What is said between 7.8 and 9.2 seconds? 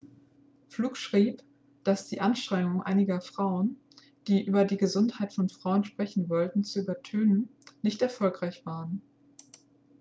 nicht erfolgreich waren